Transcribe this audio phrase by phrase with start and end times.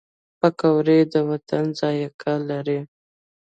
[0.39, 2.79] پکورې د وطن ذایقه لري